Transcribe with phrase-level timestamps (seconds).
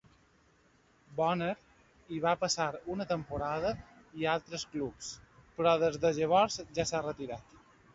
[1.19, 1.49] Bonner
[2.15, 3.77] hi va passar una temporada
[4.23, 5.15] i a altres clubs,
[5.61, 7.61] però des de llavors ja s'ha retirat.